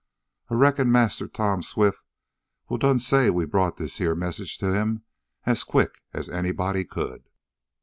[0.49, 2.03] Ah reckon Massa Tom Swift
[2.67, 5.03] will done say we brought dis yeah message t' him
[5.45, 7.29] as quick as anybody could."